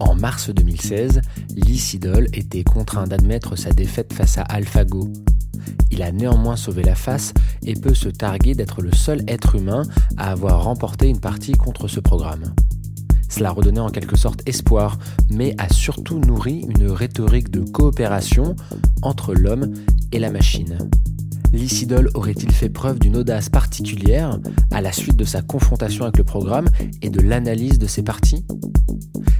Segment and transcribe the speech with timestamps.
[0.00, 1.20] En mars 2016,
[1.56, 1.98] Lee
[2.32, 5.12] était contraint d'admettre sa défaite face à AlphaGo.
[5.90, 7.32] Il a néanmoins sauvé la face
[7.62, 9.82] et peut se targuer d'être le seul être humain
[10.16, 12.54] à avoir remporté une partie contre ce programme.
[13.28, 14.98] Cela redonnait en quelque sorte espoir,
[15.30, 18.56] mais a surtout nourri une rhétorique de coopération
[19.02, 19.72] entre l'homme
[20.12, 20.78] et la machine.
[21.52, 24.38] Lysidol aurait-il fait preuve d'une audace particulière
[24.70, 26.68] à la suite de sa confrontation avec le programme
[27.02, 28.44] et de l'analyse de ses parties?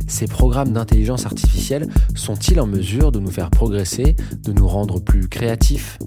[0.06, 5.28] Ces programmes d'intelligence artificielle sont-ils en mesure de nous faire progresser, de nous rendre plus
[5.28, 5.98] créatifs?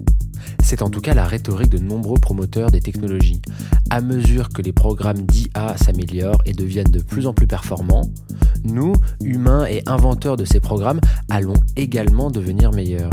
[0.62, 3.40] C'est en tout cas la rhétorique de nombreux promoteurs des technologies.
[3.90, 8.10] À mesure que les programmes d'IA s'améliorent et deviennent de plus en plus performants,
[8.64, 11.00] nous, humains et inventeurs de ces programmes,
[11.30, 13.10] allons également devenir meilleurs.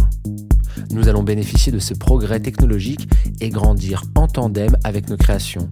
[0.92, 3.08] Nous allons bénéficier de ce progrès technologique
[3.42, 5.70] et grandir en tandem avec nos créations.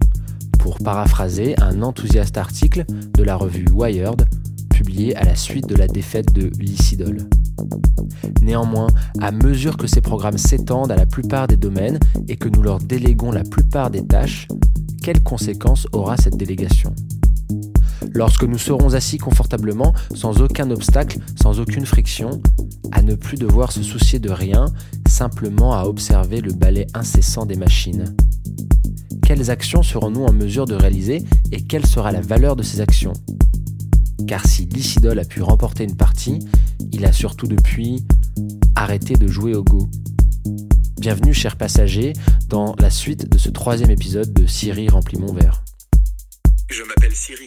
[0.58, 4.26] Pour paraphraser un enthousiaste article de la revue Wired,
[4.70, 7.18] publié à la suite de la défaite de Lysidol.
[8.40, 8.88] Néanmoins,
[9.20, 12.78] à mesure que ces programmes s'étendent à la plupart des domaines et que nous leur
[12.78, 14.48] déléguons la plupart des tâches,
[15.02, 16.94] quelles conséquences aura cette délégation?
[18.14, 22.42] Lorsque nous serons assis confortablement, sans aucun obstacle, sans aucune friction,
[22.90, 24.66] à ne plus devoir se soucier de rien,
[25.08, 28.14] simplement à observer le balai incessant des machines.
[29.24, 33.14] Quelles actions serons-nous en mesure de réaliser et quelle sera la valeur de ces actions?
[34.26, 36.40] Car si Lysidol a pu remporter une partie,
[36.92, 38.04] il a surtout depuis
[38.74, 39.88] arrêté de jouer au Go.
[40.98, 42.12] Bienvenue chers passagers
[42.48, 45.64] dans la suite de ce troisième épisode de Siri remplit mon verre.
[46.70, 47.46] Je m'appelle Siri,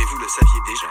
[0.00, 0.88] mais vous le saviez déjà.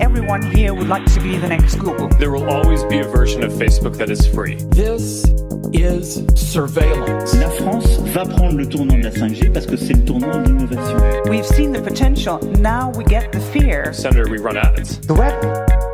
[0.00, 2.08] Everyone here would like to be the next Google.
[2.18, 4.56] There will always be a version of Facebook that is free.
[4.70, 5.24] This
[5.72, 7.34] is surveillance.
[7.36, 10.48] La France va prendre le tournant de la 5G parce que c'est le tournant de
[10.48, 10.98] l'innovation.
[11.30, 13.92] We've seen the potential, now we get the fear.
[13.92, 15.00] Senator, we run ads.
[15.00, 15.34] The web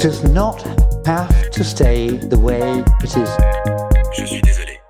[0.00, 0.64] does not
[1.06, 3.30] have to stay the way it is.
[4.16, 4.80] Je suis désolé.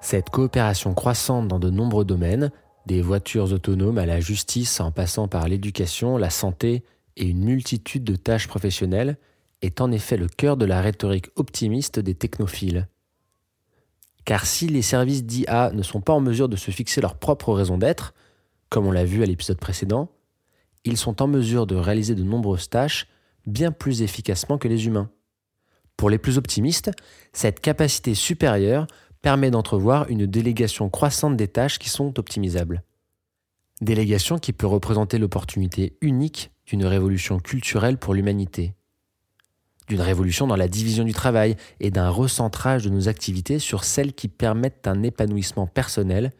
[0.00, 2.52] Cette coopération croissante dans de nombreux domaines,
[2.86, 6.84] des voitures autonomes à la justice en passant par l'éducation, la santé
[7.16, 9.18] et une multitude de tâches professionnelles,
[9.62, 12.88] est en effet le cœur de la rhétorique optimiste des technophiles.
[14.24, 17.52] Car si les services d'IA ne sont pas en mesure de se fixer leur propre
[17.52, 18.14] raison d'être,
[18.68, 20.10] comme on l'a vu à l'épisode précédent,
[20.84, 23.06] ils sont en mesure de réaliser de nombreuses tâches
[23.46, 25.10] bien plus efficacement que les humains.
[25.96, 26.90] Pour les plus optimistes,
[27.32, 28.86] cette capacité supérieure
[29.26, 32.84] permet d'entrevoir une délégation croissante des tâches qui sont optimisables.
[33.80, 38.74] Délégation qui peut représenter l'opportunité unique d'une révolution culturelle pour l'humanité,
[39.88, 44.12] d'une révolution dans la division du travail et d'un recentrage de nos activités sur celles
[44.12, 46.30] qui permettent un épanouissement personnel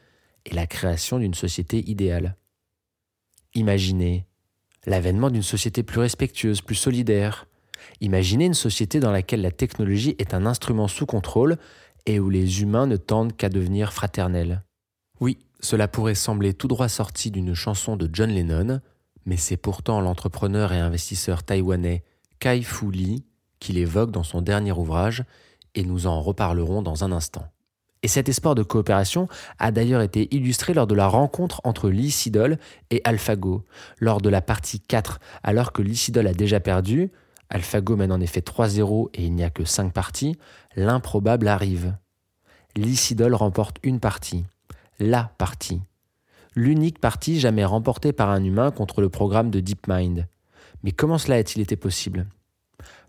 [0.44, 2.36] et la création d'une société idéale.
[3.54, 4.26] Imaginez
[4.86, 7.48] l'avènement d'une société plus respectueuse, plus solidaire.
[8.00, 11.58] Imaginez une société dans laquelle la technologie est un instrument sous contrôle
[12.06, 14.62] et où les humains ne tendent qu'à devenir fraternels.
[15.20, 18.80] Oui, cela pourrait sembler tout droit sorti d'une chanson de John Lennon,
[19.24, 22.04] mais c'est pourtant l'entrepreneur et investisseur taïwanais
[22.38, 23.24] Kai Fu Lee
[23.60, 25.24] qui l'évoque dans son dernier ouvrage,
[25.74, 27.46] et nous en reparlerons dans un instant.
[28.02, 29.28] Et cet espoir de coopération
[29.58, 32.58] a d'ailleurs été illustré lors de la rencontre entre Lee Sidol
[32.90, 33.64] et AlphaGo.
[33.98, 37.10] Lors de la partie 4, alors que Lee Sidol a déjà perdu,
[37.50, 40.36] AlphaGo mène en effet 3-0 et il n'y a que 5 parties,
[40.74, 41.94] l'improbable arrive.
[42.76, 44.44] Lee Sidol remporte une partie.
[44.98, 45.80] La partie.
[46.54, 50.26] L'unique partie jamais remportée par un humain contre le programme de DeepMind.
[50.82, 52.26] Mais comment cela a-t-il été possible?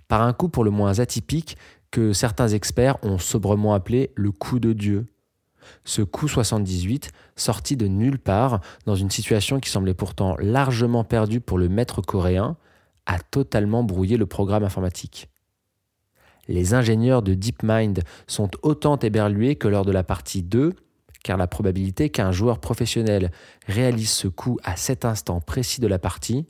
[0.08, 1.58] Par un coup pour le moins atypique
[1.92, 5.08] que certains experts ont sobrement appelé le coup de Dieu.
[5.84, 11.42] Ce coup 78, sorti de nulle part, dans une situation qui semblait pourtant largement perdue
[11.42, 12.58] pour le maître coréen,
[13.08, 15.30] a totalement brouillé le programme informatique.
[16.48, 20.74] Les ingénieurs de DeepMind sont autant éberlués que lors de la partie 2,
[21.24, 23.32] car la probabilité qu'un joueur professionnel
[23.66, 26.46] réalise ce coup à cet instant précis de la partie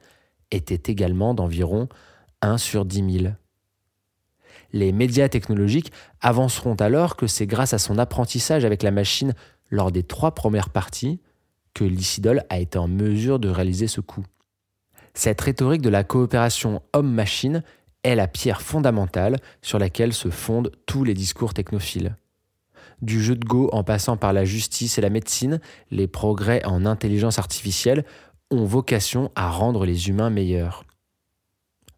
[0.52, 1.88] était également d'environ
[2.42, 3.34] 1 sur 10 000.
[4.74, 9.34] Les médias technologiques avanceront alors que c'est grâce à son apprentissage avec la machine
[9.70, 11.22] lors des trois premières parties
[11.74, 14.26] que Lysidol a été en mesure de réaliser ce coup.
[15.18, 17.64] Cette rhétorique de la coopération homme-machine
[18.04, 22.16] est la pierre fondamentale sur laquelle se fondent tous les discours technophiles.
[23.02, 25.60] Du jeu de Go en passant par la justice et la médecine,
[25.90, 28.06] les progrès en intelligence artificielle
[28.52, 30.84] ont vocation à rendre les humains meilleurs.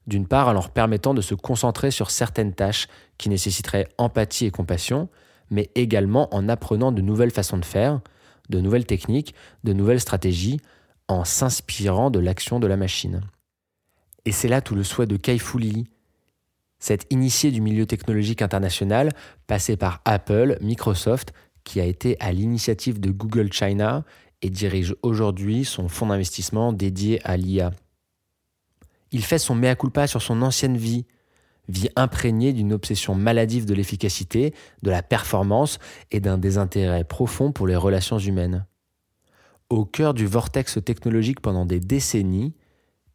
[0.08, 2.88] D'une part, en leur permettant de se concentrer sur certaines tâches
[3.18, 5.10] qui nécessiteraient empathie et compassion,
[5.52, 8.00] mais également en apprenant de nouvelles façons de faire,
[8.48, 9.36] de nouvelles techniques,
[9.66, 10.62] de nouvelles stratégies,
[11.10, 13.22] en s'inspirant de l'action de la machine.
[14.26, 15.88] Et c'est là tout le souhait de Kai Fu Lee,
[16.80, 19.12] cet initié du milieu technologique international,
[19.48, 21.34] passé par Apple, Microsoft,
[21.66, 24.06] qui a été à l'initiative de Google China
[24.42, 27.72] et dirige aujourd'hui son fonds d'investissement dédié à l'IA.
[29.12, 31.06] Il fait son mea culpa sur son ancienne vie,
[31.68, 34.54] vie imprégnée d'une obsession maladive de l'efficacité,
[34.84, 35.80] de la performance
[36.12, 38.66] et d'un désintérêt profond pour les relations humaines.
[39.70, 42.56] Au cœur du vortex technologique pendant des décennies,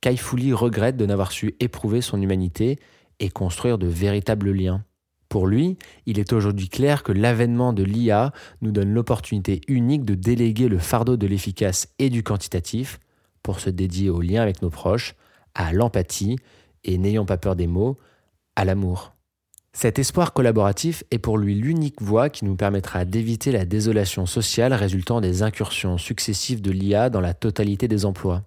[0.01, 2.79] Kai Fu Lee regrette de n'avoir su éprouver son humanité
[3.19, 4.85] et construire de véritables liens.
[5.29, 10.15] Pour lui, il est aujourd'hui clair que l'avènement de l'IA nous donne l'opportunité unique de
[10.15, 13.01] déléguer le fardeau de l'efficace et du quantitatif
[13.43, 15.17] pour se dédier aux liens avec nos proches,
[15.57, 16.37] à l'empathie
[16.85, 17.99] et, n'ayons pas peur des mots,
[18.55, 19.14] à l'amour.
[19.77, 24.73] Cet espoir collaboratif est pour lui l'unique voie qui nous permettra d'éviter la désolation sociale
[24.73, 28.45] résultant des incursions successives de l'IA dans la totalité des emplois.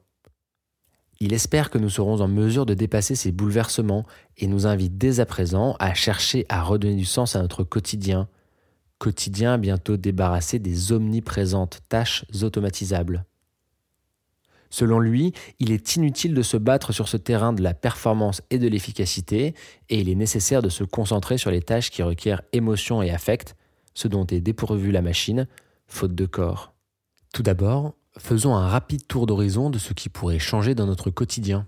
[1.20, 4.06] Il espère que nous serons en mesure de dépasser ces bouleversements
[4.38, 8.30] et nous invite dès à présent à chercher à redonner du sens à notre quotidien,
[8.98, 13.26] quotidien bientôt débarrassé des omniprésentes tâches automatisables.
[14.70, 18.60] Selon lui, il est inutile de se battre sur ce terrain de la performance et
[18.60, 19.54] de l'efficacité,
[19.90, 23.56] et il est nécessaire de se concentrer sur les tâches qui requièrent émotion et affect,
[23.94, 25.48] ce dont est dépourvue la machine,
[25.88, 26.74] faute de corps.
[27.34, 31.66] Tout d'abord, faisons un rapide tour d'horizon de ce qui pourrait changer dans notre quotidien.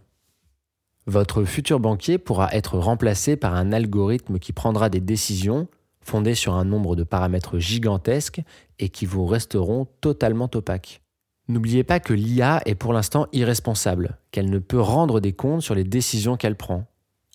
[1.06, 5.68] Votre futur banquier pourra être remplacé par un algorithme qui prendra des décisions
[6.02, 8.42] fondées sur un nombre de paramètres gigantesques
[8.80, 11.02] et qui vous resteront totalement opaques.
[11.50, 15.74] N'oubliez pas que l'IA est pour l'instant irresponsable, qu'elle ne peut rendre des comptes sur
[15.74, 16.86] les décisions qu'elle prend.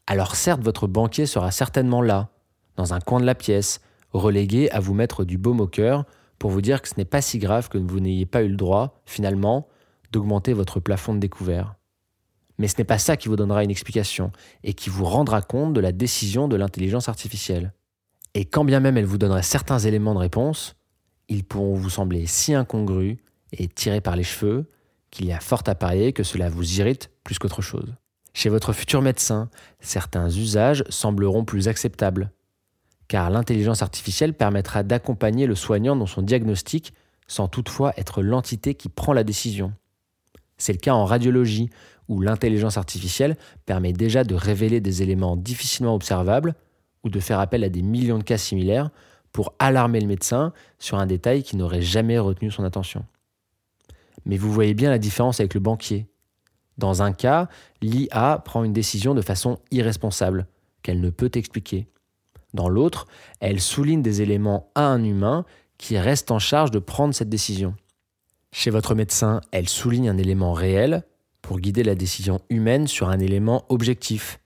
[0.07, 2.29] Alors certes, votre banquier sera certainement là,
[2.77, 3.81] dans un coin de la pièce,
[4.13, 6.05] relégué à vous mettre du baume au cœur
[6.39, 8.57] pour vous dire que ce n'est pas si grave que vous n'ayez pas eu le
[8.57, 9.67] droit, finalement,
[10.13, 11.75] d'augmenter votre plafond de découvert.
[12.59, 14.31] Mais ce n'est pas ça qui vous donnera une explication
[14.63, 17.73] et qui vous rendra compte de la décision de l'intelligence artificielle.
[18.35, 20.77] Et quand bien même elle vous donnerait certains éléments de réponse,
[21.29, 23.17] ils pourront vous sembler si incongrus
[23.59, 24.69] et tiré par les cheveux
[25.11, 27.95] qu'il y a fort à parier que cela vous irrite plus qu'autre chose.
[28.33, 29.49] Chez votre futur médecin,
[29.81, 32.33] certains usages sembleront plus acceptables,
[33.07, 36.93] car l'intelligence artificielle permettra d'accompagner le soignant dans son diagnostic
[37.27, 39.73] sans toutefois être l'entité qui prend la décision.
[40.59, 41.71] C'est le cas en radiologie,
[42.09, 43.37] où l'intelligence artificielle
[43.67, 46.55] permet déjà de révéler des éléments difficilement observables
[47.03, 48.91] ou de faire appel à des millions de cas similaires
[49.33, 53.05] pour alarmer le médecin sur un détail qui n'aurait jamais retenu son attention.
[54.27, 56.07] Mais vous voyez bien la différence avec le banquier.
[56.79, 57.49] Dans un cas,
[57.83, 60.47] l'IA prend une décision de façon irresponsable,
[60.83, 61.89] qu'elle ne peut expliquer.
[62.53, 63.07] Dans l'autre,
[63.41, 65.45] elle souligne des éléments à un humain
[65.79, 67.75] qui reste en charge de prendre cette décision.
[68.53, 71.05] Chez votre médecin, elle souligne un élément réel
[71.43, 74.41] pour guider la décision humaine sur un élément objectif.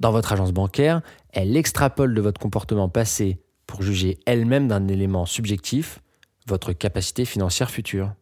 [0.00, 1.00] Dans votre agence bancaire,
[1.32, 6.00] elle extrapole de votre comportement passé pour juger elle-même d'un élément subjectif,
[6.46, 8.12] votre capacité financière future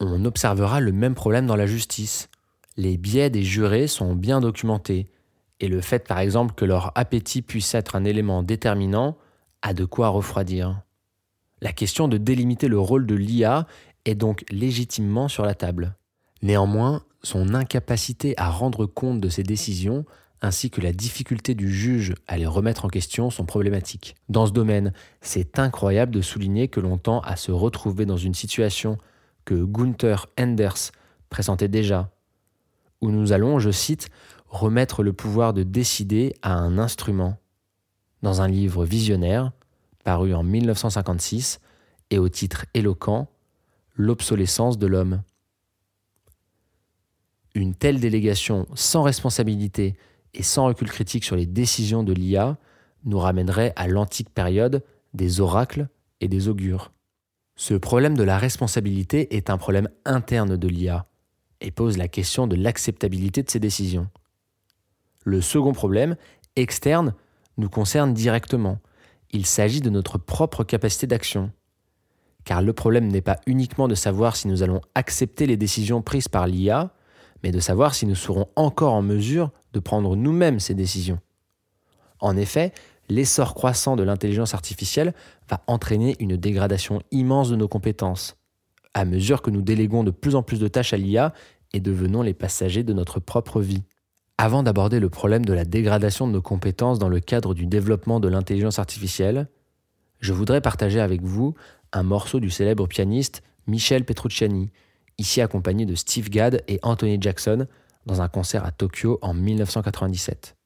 [0.00, 2.28] on observera le même problème dans la justice.
[2.76, 5.06] Les biais des jurés sont bien documentés,
[5.60, 9.16] et le fait par exemple que leur appétit puisse être un élément déterminant
[9.62, 10.80] a de quoi refroidir.
[11.60, 13.66] La question de délimiter le rôle de l'IA
[14.06, 15.94] est donc légitimement sur la table.
[16.42, 20.06] Néanmoins, son incapacité à rendre compte de ses décisions
[20.42, 24.14] ainsi que la difficulté du juge à les remettre en question sont problématiques.
[24.30, 28.32] Dans ce domaine, c'est incroyable de souligner que l'on tend à se retrouver dans une
[28.32, 28.96] situation
[29.50, 30.92] que Gunther Enders
[31.28, 32.12] présentait déjà,
[33.00, 34.08] où nous allons, je cite,
[34.46, 37.36] remettre le pouvoir de décider à un instrument,
[38.22, 39.50] dans un livre visionnaire,
[40.04, 41.58] paru en 1956,
[42.10, 43.26] et au titre éloquent,
[43.96, 45.22] L'obsolescence de l'homme.
[47.56, 49.96] Une telle délégation sans responsabilité
[50.32, 52.56] et sans recul critique sur les décisions de l'IA
[53.04, 55.88] nous ramènerait à l'antique période des oracles
[56.20, 56.92] et des augures.
[57.60, 61.04] Ce problème de la responsabilité est un problème interne de l'IA
[61.60, 64.08] et pose la question de l'acceptabilité de ses décisions.
[65.26, 66.16] Le second problème,
[66.56, 67.12] externe,
[67.58, 68.78] nous concerne directement.
[69.30, 71.52] Il s'agit de notre propre capacité d'action.
[72.44, 76.28] Car le problème n'est pas uniquement de savoir si nous allons accepter les décisions prises
[76.28, 76.94] par l'IA,
[77.42, 81.20] mais de savoir si nous serons encore en mesure de prendre nous-mêmes ces décisions.
[82.20, 82.72] En effet,
[83.10, 85.14] l'essor croissant de l'intelligence artificielle
[85.48, 88.36] va entraîner une dégradation immense de nos compétences,
[88.94, 91.34] à mesure que nous déléguons de plus en plus de tâches à l'IA
[91.72, 93.82] et devenons les passagers de notre propre vie.
[94.38, 98.20] Avant d'aborder le problème de la dégradation de nos compétences dans le cadre du développement
[98.20, 99.48] de l'intelligence artificielle,
[100.20, 101.54] je voudrais partager avec vous
[101.92, 104.70] un morceau du célèbre pianiste Michel Petrucciani,
[105.18, 107.66] ici accompagné de Steve Gadd et Anthony Jackson
[108.06, 110.56] dans un concert à Tokyo en 1997.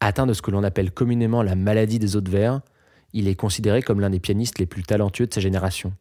[0.00, 2.60] Atteint de ce que l'on appelle communément la maladie des autres vers,
[3.12, 5.92] il est considéré comme l'un des pianistes les plus talentueux de sa génération.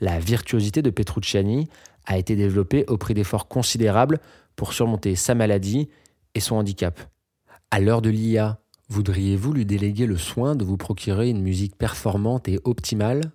[0.00, 1.68] La virtuosité de Petrucciani
[2.06, 4.20] a été développée au prix d'efforts considérables
[4.54, 5.88] pour surmonter sa maladie
[6.34, 6.98] et son handicap.
[7.70, 12.48] À l'heure de l'IA, voudriez-vous lui déléguer le soin de vous procurer une musique performante
[12.48, 13.32] et optimale?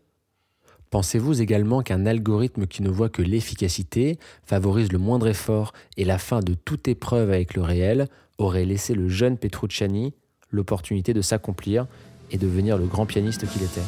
[0.90, 6.18] Pensez-vous également qu'un algorithme qui ne voit que l'efficacité, favorise le moindre effort et la
[6.18, 8.08] fin de toute épreuve avec le réel?
[8.42, 10.14] Aurait laissé le jeune Petrucciani
[10.50, 11.88] l'opportunité de s'accomplir
[12.32, 13.82] et devenir le grand pianiste qu'il était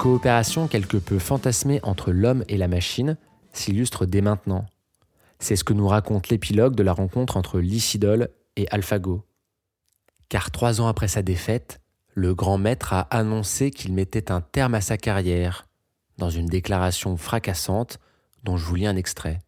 [0.00, 3.18] coopération quelque peu fantasmée entre l'homme et la machine
[3.52, 4.64] s'illustre dès maintenant.
[5.40, 9.26] C'est ce que nous raconte l'épilogue de la rencontre entre Lycidol et AlphaGo.
[10.30, 11.82] Car trois ans après sa défaite,
[12.14, 15.68] le grand maître a annoncé qu'il mettait un terme à sa carrière,
[16.16, 17.98] dans une déclaration fracassante
[18.42, 19.40] dont je vous lis un extrait.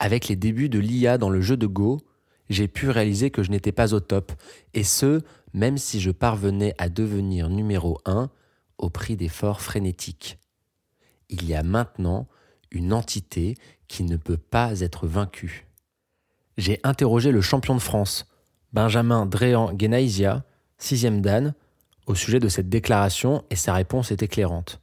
[0.00, 2.00] Avec les débuts de l'IA dans le jeu de Go,
[2.50, 4.32] j'ai pu réaliser que je n'étais pas au top,
[4.74, 8.28] et ce, même si je parvenais à devenir numéro 1
[8.78, 10.38] au prix d'efforts frénétiques.
[11.28, 12.26] Il y a maintenant
[12.70, 13.56] une entité
[13.88, 15.66] qui ne peut pas être vaincue.
[16.56, 18.26] J'ai interrogé le champion de France,
[18.72, 20.44] Benjamin Dréan Genaisia,
[20.78, 21.54] sixième Dan,
[22.06, 24.80] au sujet de cette déclaration et sa réponse est éclairante.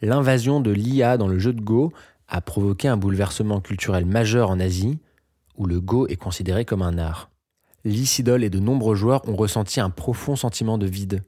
[0.00, 1.92] L'invasion de l'IA dans le jeu de Go
[2.28, 4.98] a provoqué un bouleversement culturel majeur en Asie,
[5.56, 7.30] où le Go est considéré comme un art.
[7.84, 11.22] L'Icidol et de nombreux joueurs ont ressenti un profond sentiment de vide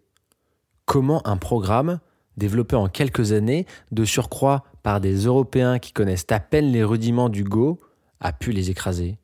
[0.86, 2.00] comment un programme
[2.36, 7.28] développé en quelques années, de surcroît par des Européens qui connaissent à peine les rudiments
[7.28, 7.80] du Go,
[8.20, 9.18] a pu les écraser?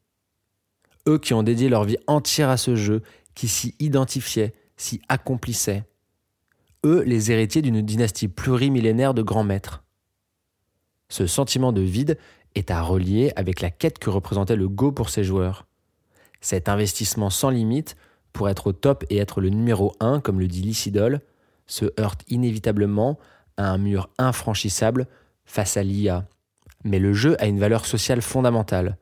[1.08, 3.02] Eux qui ont dédié leur vie entière à ce jeu,
[3.34, 5.84] qui s'y identifiaient, s'y accomplissaient.
[6.84, 9.82] Eux les héritiers d'une dynastie plurimillénaire de grands maîtres.
[11.08, 12.18] Ce sentiment de vide
[12.54, 15.66] est à relier avec la quête que représentait le Go pour ses joueurs.
[16.40, 17.96] Cet investissement sans limite
[18.32, 21.20] pour être au top et être le numéro un, comme le dit Lycidol,
[21.70, 23.18] se heurte inévitablement
[23.56, 25.06] à un mur infranchissable
[25.44, 26.28] face à l'IA.
[26.84, 28.98] Mais le jeu a une valeur sociale fondamentale.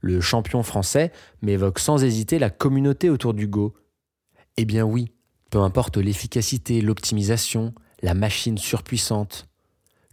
[0.00, 1.12] Le champion français
[1.42, 3.74] m'évoque sans hésiter la communauté autour du Go.
[4.56, 5.12] Eh bien oui,
[5.50, 9.48] peu importe l'efficacité, l'optimisation, la machine surpuissante.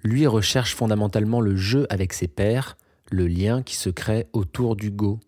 [0.04, 2.78] Lui recherche fondamentalement le jeu avec ses pairs,
[3.12, 5.20] le lien qui se crée autour du Go.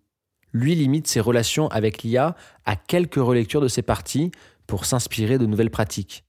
[0.54, 4.32] Lui limite ses relations avec l'IA à quelques relectures de ses parties
[4.66, 6.27] pour s'inspirer de nouvelles pratiques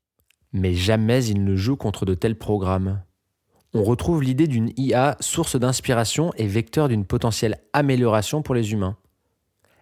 [0.52, 3.02] mais jamais il ne joue contre de tels programmes.
[3.74, 8.96] On retrouve l'idée d'une IA source d'inspiration et vecteur d'une potentielle amélioration pour les humains.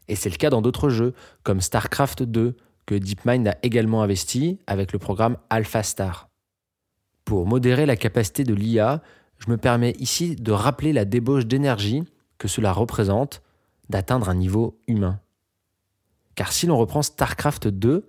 [0.08, 2.56] Et c'est le cas dans d'autres jeux, comme StarCraft 2,
[2.86, 6.28] que DeepMind a également investi avec le programme AlphaStar.
[7.24, 9.02] Pour modérer la capacité de l'IA,
[9.38, 12.04] je me permets ici de rappeler la débauche d'énergie
[12.38, 13.42] que cela représente
[13.88, 15.20] d'atteindre un niveau humain.
[16.34, 18.06] Car si l'on reprend StarCraft 2,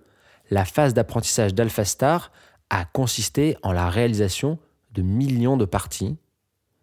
[0.50, 2.30] la phase d'apprentissage d'AlphaStar
[2.70, 4.58] a consisté en la réalisation
[4.92, 6.16] de millions de parties,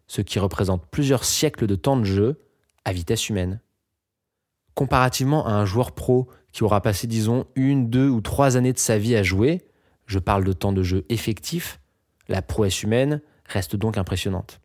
[0.06, 2.40] ce qui représente plusieurs siècles de temps de jeu
[2.84, 3.60] à vitesse humaine.
[4.74, 8.78] Comparativement à un joueur pro qui aura passé, disons, une, deux ou trois années de
[8.78, 9.66] sa vie à jouer,
[10.06, 11.80] je parle de temps de jeu effectif,
[12.28, 14.60] la prouesse humaine reste donc impressionnante.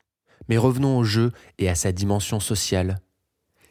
[0.49, 2.99] Mais revenons au jeu et à sa dimension sociale.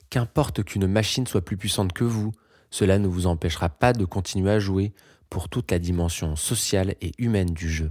[0.09, 2.33] Qu'importe qu'une machine soit plus puissante que vous,
[2.71, 4.93] cela ne vous empêchera pas de continuer à jouer
[5.29, 7.91] pour toute la dimension sociale et humaine du jeu.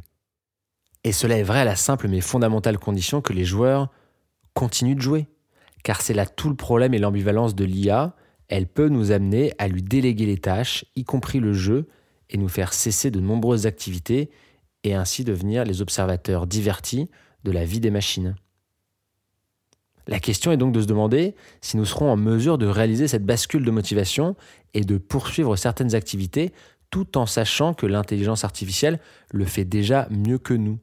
[1.03, 3.89] Et cela est vrai à la simple mais fondamentale condition que les joueurs
[4.53, 5.27] continuent de jouer.
[5.83, 8.15] Car c'est là tout le problème et l'ambivalence de l'IA,
[8.49, 11.87] elle peut nous amener à lui déléguer les tâches, y compris le jeu,
[12.29, 14.29] et nous faire cesser de nombreuses activités,
[14.83, 17.09] et ainsi devenir les observateurs divertis
[17.43, 18.35] de la vie des machines.
[20.09, 23.27] La question est donc de se demander si nous serons en mesure de réaliser cette
[23.27, 24.35] bascule de motivation
[24.73, 26.51] et de poursuivre certaines activités
[26.89, 28.99] tout en sachant que l'intelligence artificielle
[29.31, 30.79] le fait déjà mieux que nous.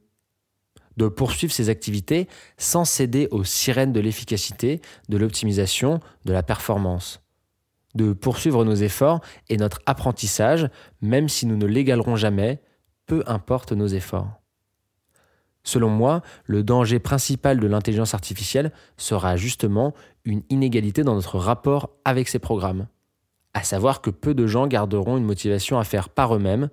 [0.95, 4.79] De poursuivre ces activités sans céder aux sirènes de l'efficacité,
[5.09, 7.21] de l'optimisation, de la performance.
[7.95, 9.19] De poursuivre nos efforts
[9.49, 10.69] et notre apprentissage,
[11.01, 12.61] même si nous ne l'égalerons jamais,
[13.05, 14.39] peu importe nos efforts.
[15.67, 19.93] Selon moi, le danger principal de l'intelligence artificielle sera justement
[20.23, 22.87] une inégalité dans notre rapport avec ces programmes.
[23.53, 26.69] À savoir que peu de gens garderont une motivation à faire par eux-mêmes,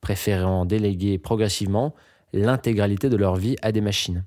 [0.00, 1.94] préférant déléguer progressivement
[2.32, 4.24] l'intégralité de leur vie à des machines.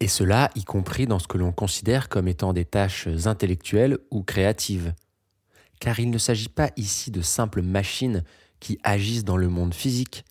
[0.00, 4.24] Et cela y compris dans ce que l'on considère comme étant des tâches intellectuelles ou
[4.24, 4.94] créatives.
[5.78, 8.24] Car il ne s'agit pas ici de simples machines
[8.58, 10.24] qui agissent dans le monde physique,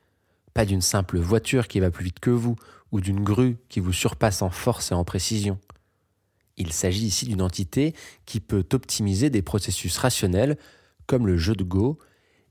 [0.53, 2.56] pas d'une simple voiture qui va plus vite que vous
[2.91, 5.60] ou d'une grue qui vous surpasse en force et en précision.
[6.58, 10.58] Il s'agit ici d'une entité qui peut optimiser des processus rationnels
[11.06, 11.98] comme le jeu de Go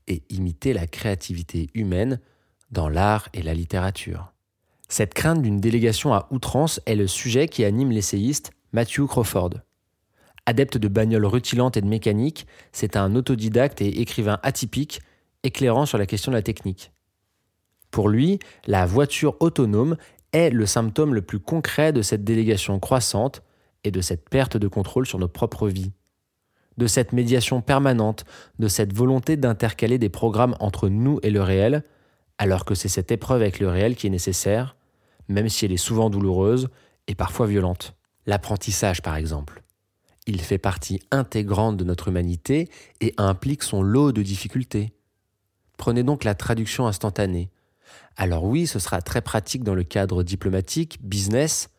[0.07, 2.19] et imiter la créativité humaine
[2.71, 4.33] dans l'art et la littérature.
[4.87, 9.51] Cette crainte d'une délégation à outrance est le sujet qui anime l'essayiste Matthew Crawford.
[10.47, 15.01] Adepte de bagnoles rutilantes et de mécanique, c'est un autodidacte et écrivain atypique,
[15.43, 16.91] éclairant sur la question de la technique.
[17.91, 19.97] Pour lui, la voiture autonome
[20.31, 23.41] est le symptôme le plus concret de cette délégation croissante
[23.83, 25.91] et de cette perte de contrôle sur nos propres vies.
[26.77, 28.25] De cette médiation permanente,
[28.59, 31.83] de cette volonté d'intercaler des programmes entre nous et le réel,
[32.37, 34.75] alors que c'est cette épreuve avec le réel qui est nécessaire,
[35.27, 36.69] même si elle est souvent douloureuse
[37.07, 37.95] et parfois violente.
[38.25, 39.63] L'apprentissage, par exemple.
[40.27, 42.69] Il fait partie intégrante de notre humanité
[43.01, 44.93] et implique son lot de difficultés.
[45.77, 47.49] Prenez donc la traduction instantanée.
[48.21, 51.69] Alors oui, ce sera très pratique dans le cadre diplomatique, business,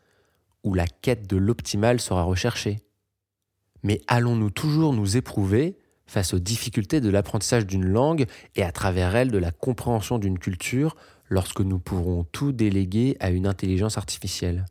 [0.65, 2.79] où la quête de l'optimal sera recherchée.
[3.83, 5.77] Mais allons-nous toujours nous éprouver
[6.07, 8.25] face aux difficultés de l'apprentissage d'une langue
[8.57, 10.97] et à travers elle de la compréhension d'une culture
[11.29, 14.65] lorsque nous pourrons tout déléguer à une intelligence artificielle?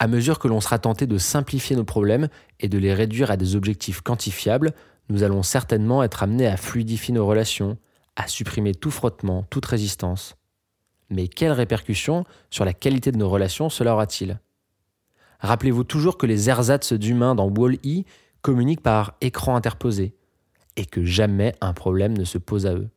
[0.00, 2.26] À mesure que l'on sera tenté de simplifier nos problèmes
[2.58, 4.72] et de les réduire à des objectifs quantifiables,
[5.08, 7.78] nous allons certainement être amenés à fluidifier nos relations,
[8.16, 10.36] à supprimer tout frottement, toute résistance.
[11.10, 14.40] Mais quelles répercussions sur la qualité de nos relations cela aura-t-il?
[15.40, 18.04] Rappelez-vous toujours que les ersatz d'humains dans Wall-E
[18.42, 20.14] communiquent par écran interposé
[20.76, 22.88] et que jamais un problème ne se pose à eux.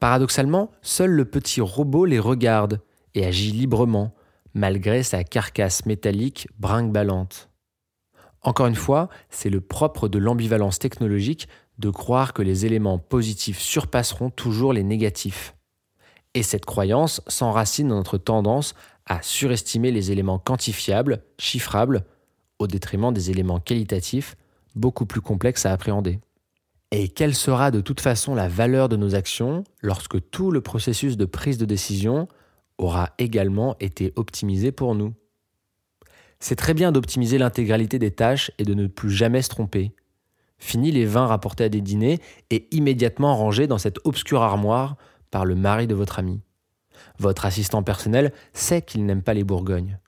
[0.00, 2.80] Paradoxalement, seul le petit robot les regarde
[3.14, 4.14] et agit librement,
[4.54, 7.50] malgré sa carcasse métallique brinque-ballante.
[8.42, 11.48] Encore une fois, c'est le propre de l'ambivalence technologique
[11.78, 15.54] de croire que les éléments positifs surpasseront toujours les négatifs.
[16.34, 18.74] Et cette croyance s'enracine dans notre tendance
[19.06, 22.04] à surestimer les éléments quantifiables, chiffrables,
[22.58, 24.36] au détriment des éléments qualitatifs,
[24.74, 26.20] beaucoup plus complexes à appréhender.
[26.92, 31.16] Et quelle sera de toute façon la valeur de nos actions lorsque tout le processus
[31.16, 32.28] de prise de décision
[32.78, 35.14] aura également été optimisé pour nous?
[36.38, 39.92] C'est très bien d'optimiser l'intégralité des tâches et de ne plus jamais se tromper,
[40.58, 44.96] Fini les vins rapportés à des dîners et immédiatement rangés dans cette obscure armoire
[45.30, 46.40] par le mari de votre ami.
[47.18, 49.98] Votre assistant personnel sait qu'il n'aime pas les Bourgognes.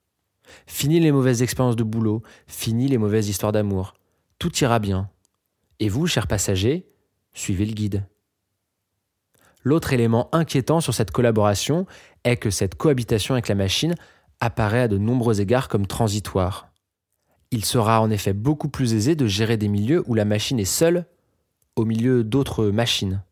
[0.67, 3.95] Fini les mauvaises expériences de boulot, fini les mauvaises histoires d'amour.
[4.39, 5.11] Tout ira bien.
[5.81, 6.89] Et vous, chers passagers,
[7.35, 8.07] suivez le guide.
[9.63, 11.87] L'autre élément inquiétant sur cette collaboration
[12.25, 13.95] est que cette cohabitation avec la machine
[14.41, 16.68] apparaît à de nombreux égards comme transitoire.
[17.51, 20.67] Il sera en effet beaucoup plus aisé de gérer des milieux où la machine est
[20.67, 21.07] seule
[21.77, 23.23] au milieu d'autres machines.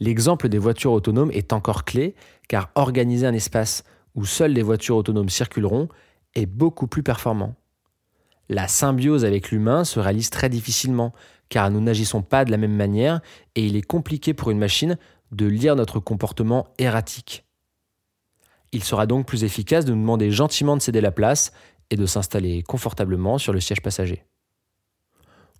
[0.00, 2.14] L'exemple des voitures autonomes est encore clé
[2.48, 3.84] car organiser un espace
[4.14, 5.88] où seules les voitures autonomes circuleront
[6.34, 7.54] est beaucoup plus performant.
[8.48, 11.12] La symbiose avec l'humain se réalise très difficilement
[11.50, 13.20] car nous n'agissons pas de la même manière
[13.54, 14.96] et il est compliqué pour une machine
[15.30, 17.44] de lire notre comportement erratique.
[18.72, 21.52] Il sera donc plus efficace de nous demander gentiment de céder la place
[21.92, 24.24] et de s'installer confortablement sur le siège passager.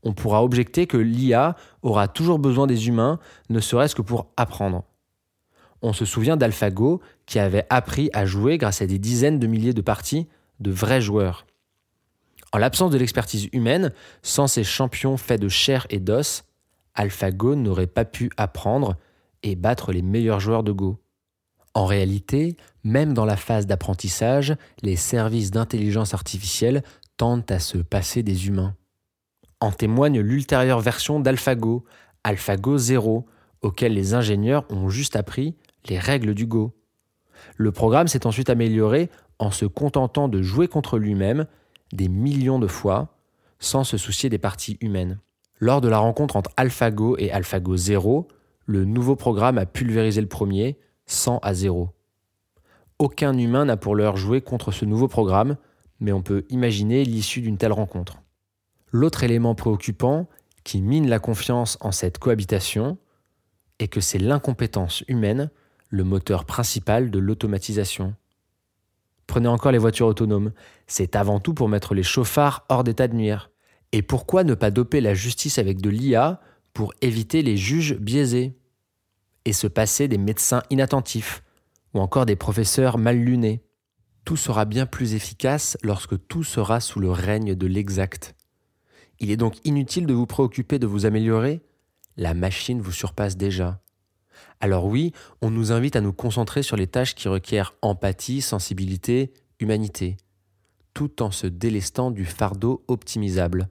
[0.02, 4.82] On pourra objecter que l'IA aura toujours besoin des humains, ne serait-ce que pour apprendre.
[5.82, 9.74] On se souvient d'AlphaGo qui avait appris à jouer grâce à des dizaines de milliers
[9.74, 10.26] de parties
[10.58, 11.44] de vrais joueurs.
[12.52, 13.92] En l'absence de l'expertise humaine,
[14.22, 16.44] sans ces champions faits de chair et d'os,
[16.94, 18.96] AlphaGo n'aurait pas pu apprendre
[19.42, 21.01] et battre les meilleurs joueurs de Go.
[21.74, 26.82] En réalité, même dans la phase d'apprentissage, les services d'intelligence artificielle
[27.16, 28.74] tendent à se passer des humains.
[29.60, 31.84] En témoigne l'ultérieure version d'AlphaGo,
[32.24, 33.26] AlphaGo 0,
[33.62, 35.54] auquel les ingénieurs ont juste appris
[35.88, 36.74] les règles du Go.
[37.56, 39.08] Le programme s'est ensuite amélioré
[39.38, 41.46] en se contentant de jouer contre lui-même
[41.92, 43.16] des millions de fois
[43.58, 45.20] sans se soucier des parties humaines.
[45.58, 48.28] Lors de la rencontre entre AlphaGo et AlphaGo 0,
[48.66, 50.78] le nouveau programme a pulvérisé le premier,
[51.12, 51.90] 100 à 0.
[52.98, 55.56] Aucun humain n'a pour l'heure joué contre ce nouveau programme,
[56.00, 58.18] mais on peut imaginer l'issue d'une telle rencontre.
[58.90, 60.28] L'autre élément préoccupant
[60.64, 62.98] qui mine la confiance en cette cohabitation
[63.78, 65.50] est que c'est l'incompétence humaine
[65.88, 68.14] le moteur principal de l'automatisation.
[69.26, 70.52] Prenez encore les voitures autonomes,
[70.86, 73.50] c'est avant tout pour mettre les chauffards hors d'état de nuire.
[73.92, 76.40] Et pourquoi ne pas doper la justice avec de l'IA
[76.72, 78.56] pour éviter les juges biaisés?
[79.44, 81.42] Et se passer des médecins inattentifs
[81.94, 83.62] ou encore des professeurs mal lunés
[84.24, 88.34] Tout sera bien plus efficace lorsque tout sera sous le règne de l'exact.
[89.18, 91.62] Il est donc inutile de vous préoccuper de vous améliorer,
[92.16, 93.80] la machine vous surpasse déjà.
[94.60, 99.32] Alors oui, on nous invite à nous concentrer sur les tâches qui requièrent empathie, sensibilité,
[99.60, 100.16] humanité,
[100.94, 103.68] tout en se délestant du fardeau optimisable.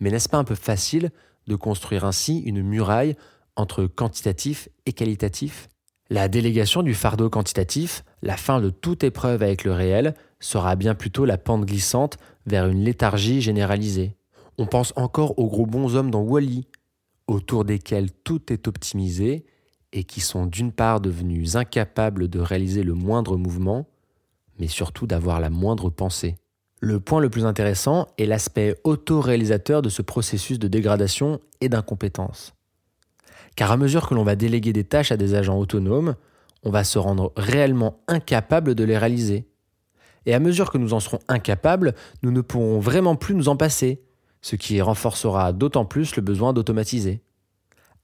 [0.00, 1.10] Mais n'est-ce pas un peu facile
[1.46, 3.16] de construire ainsi une muraille
[3.58, 5.68] entre quantitatif et qualitatif
[6.10, 10.94] La délégation du fardeau quantitatif, la fin de toute épreuve avec le réel, sera bien
[10.94, 12.16] plutôt la pente glissante
[12.46, 14.16] vers une léthargie généralisée.
[14.56, 16.66] On pense encore aux gros bons hommes dans Wally,
[17.26, 19.44] autour desquels tout est optimisé
[19.92, 23.86] et qui sont d'une part devenus incapables de réaliser le moindre mouvement,
[24.58, 26.36] mais surtout d'avoir la moindre pensée.
[26.80, 32.54] Le point le plus intéressant est l'aspect autoréalisateur de ce processus de dégradation et d'incompétence.
[33.58, 36.14] Car à mesure que l'on va déléguer des tâches à des agents autonomes,
[36.62, 39.48] on va se rendre réellement incapable de les réaliser.
[40.26, 43.56] Et à mesure que nous en serons incapables, nous ne pourrons vraiment plus nous en
[43.56, 44.00] passer,
[44.42, 47.20] ce qui renforcera d'autant plus le besoin d'automatiser.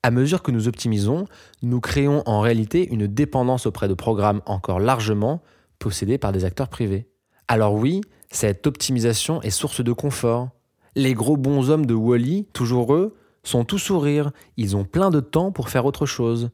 [0.02, 1.26] À mesure que nous optimisons,
[1.62, 5.40] nous créons en réalité une dépendance auprès de programmes encore largement
[5.78, 7.06] possédés par des acteurs privés.
[7.46, 10.48] Alors oui, cette optimisation est source de confort.
[10.96, 15.20] Les gros bons hommes de Wally, toujours eux, sont tout sourire, ils ont plein de
[15.20, 16.50] temps pour faire autre chose.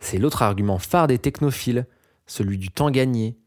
[0.00, 1.86] C'est l'autre argument phare des technophiles,
[2.26, 3.38] celui du temps gagné.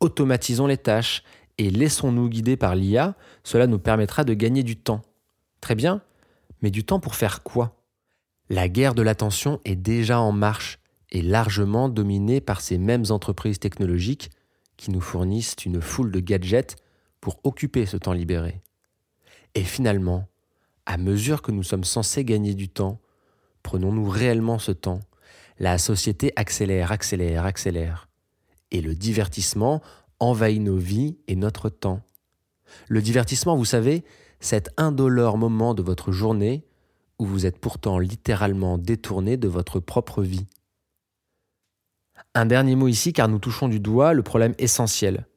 [0.00, 1.22] Automatisons les tâches
[1.58, 5.02] et laissons-nous guider par l'IA, cela nous permettra de gagner du temps.
[5.60, 6.02] Très bien,
[6.62, 7.76] mais du temps pour faire quoi?
[8.48, 10.78] La guerre de l'attention est déjà en marche
[11.10, 14.30] et largement dominée par ces mêmes entreprises technologiques
[14.76, 16.76] qui nous fournissent une foule de gadgets
[17.20, 18.62] pour occuper ce temps libéré.
[19.54, 20.29] Et finalement,
[20.90, 23.00] à mesure que nous sommes censés gagner du temps,
[23.62, 24.98] prenons-nous réellement ce temps
[25.60, 28.08] La société accélère, accélère, accélère.
[28.72, 29.82] Et le divertissement
[30.18, 32.00] envahit nos vies et notre temps.
[32.88, 34.02] Le divertissement, vous savez,
[34.40, 36.64] cet indolore moment de votre journée
[37.20, 40.48] où vous êtes pourtant littéralement détourné de votre propre vie.
[42.34, 45.28] Un dernier mot ici car nous touchons du doigt le problème essentiel.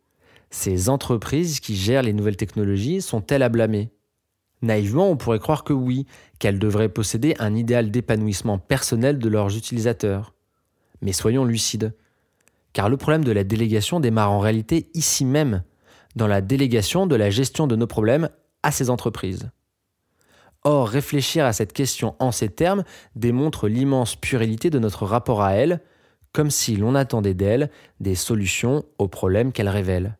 [0.49, 3.91] Ces entreprises qui gèrent les nouvelles technologies sont-elles à blâmer?
[4.63, 6.07] Naïvement, on pourrait croire que oui,
[6.39, 10.33] qu'elles devraient posséder un idéal d'épanouissement personnel de leurs utilisateurs.
[11.01, 11.93] Mais soyons lucides,
[12.71, 15.63] car le problème de la délégation démarre en réalité ici même,
[16.15, 18.29] dans la délégation de la gestion de nos problèmes
[18.63, 19.51] à ces entreprises.
[20.63, 22.85] Or, réfléchir à cette question en ces termes
[23.17, 25.81] démontre l'immense puérilité de notre rapport à elle,
[26.31, 30.17] comme si l'on attendait d'elle des solutions aux problèmes qu'elle révèle.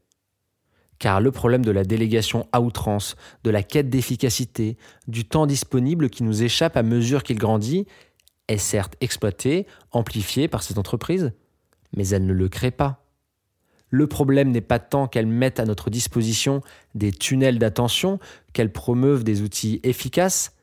[1.03, 4.77] Car le problème de la délégation à outrance, de la quête d'efficacité,
[5.09, 7.87] du temps disponible qui nous échappe à mesure qu'il grandit,
[8.47, 11.33] est certes exploité, amplifié par cette entreprise,
[11.93, 13.03] mais elle ne le crée pas.
[13.89, 16.61] Le problème n'est pas tant qu'elles mettent à notre disposition
[16.95, 18.17] des tunnels d'attention,
[18.53, 20.55] qu'elles promeuvent des outils efficaces,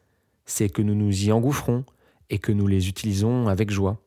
[0.46, 1.84] c'est que nous nous y engouffrons
[2.30, 4.00] et que nous les utilisons avec joie.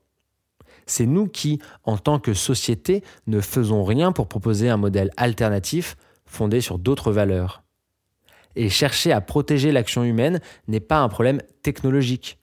[0.88, 5.96] C'est nous qui, en tant que société, ne faisons rien pour proposer un modèle alternatif
[6.34, 7.64] fondé sur d'autres valeurs.
[8.56, 12.40] Et chercher à protéger l'action humaine n'est pas un problème technologique.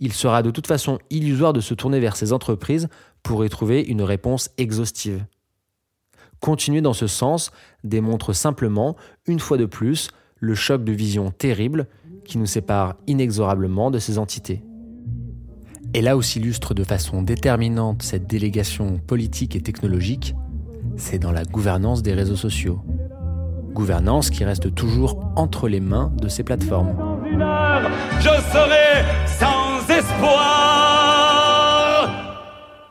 [0.00, 2.88] Il sera de toute façon illusoire de se tourner vers ces entreprises
[3.22, 5.24] pour y trouver une réponse exhaustive.
[6.40, 7.52] Continuer dans ce sens
[7.84, 11.86] démontre simplement, une fois de plus, le choc de vision terrible
[12.24, 14.62] qui nous séparent inexorablement de ces entités.
[15.94, 20.34] Et là où s'illustre de façon déterminante cette délégation politique et technologique,
[20.96, 22.82] c'est dans la gouvernance des réseaux sociaux.
[23.72, 26.94] Gouvernance qui reste toujours entre les mains de ces plateformes.
[28.20, 30.92] je serai sans espoir.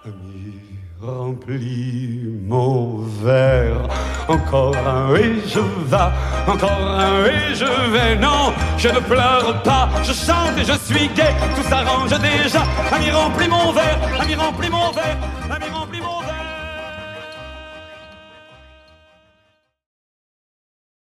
[0.06, 0.54] Ami,
[1.00, 3.88] remplis mon verre.
[4.28, 6.12] Encore un et je vais,
[6.48, 8.16] encore un et je vais.
[8.18, 11.34] Non, je ne pleure pas, je chante et je suis gai.
[11.56, 12.64] Tout s'arrange déjà.
[12.92, 15.18] Ami, remplis mon verre, ami, remplis mon verre,
[15.50, 15.71] ami, remplis mon verre.